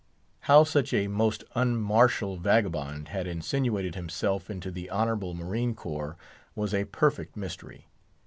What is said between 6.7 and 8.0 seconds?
a perfect mystery.